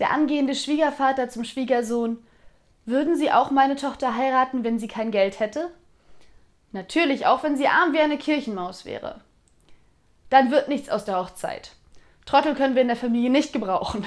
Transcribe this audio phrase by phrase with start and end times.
[0.00, 2.18] Der angehende Schwiegervater zum Schwiegersohn.
[2.86, 5.70] Würden Sie auch meine Tochter heiraten, wenn sie kein Geld hätte?
[6.72, 9.20] Natürlich, auch wenn sie arm wie eine Kirchenmaus wäre.
[10.30, 11.72] Dann wird nichts aus der Hochzeit.
[12.24, 14.06] Trottel können wir in der Familie nicht gebrauchen.